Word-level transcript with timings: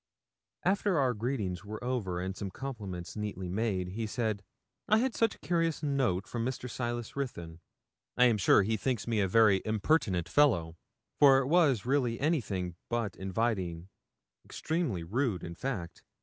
After 0.63 0.97
our 0.97 1.13
greetings 1.13 1.63
were 1.63 1.83
over, 1.83 2.19
and 2.19 2.35
some 2.35 2.49
compliments 2.49 3.15
neatly 3.15 3.47
made, 3.47 3.89
he 3.89 4.07
said 4.07 4.41
'I 4.89 4.97
had 4.97 5.13
such 5.13 5.35
a 5.35 5.39
curious 5.41 5.83
note 5.83 6.25
from 6.25 6.43
Mr. 6.43 6.67
Silas 6.67 7.15
Ruthyn. 7.15 7.59
I 8.17 8.25
am 8.25 8.39
sure 8.39 8.63
he 8.63 8.77
thinks 8.77 9.05
me 9.05 9.19
a 9.21 9.27
very 9.27 9.61
impertinent 9.63 10.27
fellow, 10.27 10.75
for 11.19 11.37
it 11.37 11.45
was 11.45 11.85
really 11.85 12.19
anything 12.19 12.77
but 12.89 13.15
inviting 13.15 13.89
extremely 14.43 15.03
rude, 15.03 15.43
in 15.43 15.53
fact. 15.53 16.01